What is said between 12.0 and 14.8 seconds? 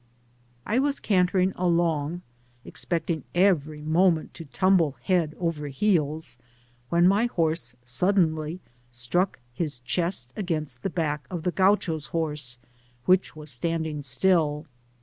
horse, which was standing still.